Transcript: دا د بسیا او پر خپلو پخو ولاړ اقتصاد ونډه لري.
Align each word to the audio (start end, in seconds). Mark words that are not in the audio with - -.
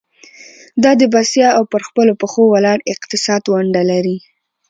دا 0.83 0.91
د 1.01 1.01
بسیا 1.13 1.47
او 1.57 1.63
پر 1.71 1.81
خپلو 1.87 2.13
پخو 2.21 2.41
ولاړ 2.53 2.77
اقتصاد 2.93 3.41
ونډه 3.51 3.81
لري. 3.91 4.17